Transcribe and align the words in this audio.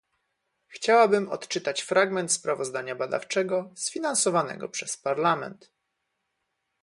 Chciałabym 0.67 1.29
odczytać 1.29 1.81
fragment 1.81 2.31
sprawozdania 2.31 2.95
badawczego, 2.95 3.71
sfinansowanego 3.75 4.69
przez 4.69 4.97
Parlament 4.97 5.71